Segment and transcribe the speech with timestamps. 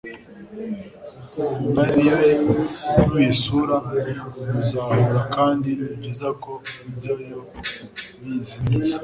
[1.75, 2.29] Nawe
[3.07, 3.77] nuyisura
[4.51, 6.51] muzahura kandi nibyiza ko
[6.87, 7.39] ujyayo
[8.19, 8.95] uyizi neza